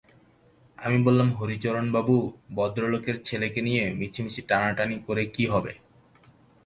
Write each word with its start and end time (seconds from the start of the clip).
আমি 0.77 0.97
বললুম, 1.03 1.29
হরিচরণবাবু, 1.33 2.15
ভদ্রলোকের 2.55 3.17
ছেলেকে 3.23 3.59
নিয়ে 3.61 3.83
মিছিমিছি 3.99 4.41
টানাটানি 4.41 4.97
করে 5.07 5.23
কী 5.35 5.43
হবে? 5.47 5.73